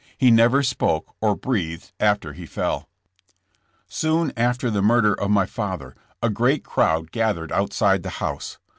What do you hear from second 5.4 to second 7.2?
father a great crowd